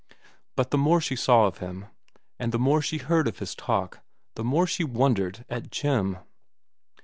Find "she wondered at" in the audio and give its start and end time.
4.65-5.69